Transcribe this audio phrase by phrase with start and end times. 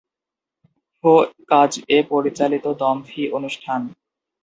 [0.97, 1.11] ফো
[1.47, 3.81] কাজ এ পরিচালিত দম ফী অনুষ্ঠান।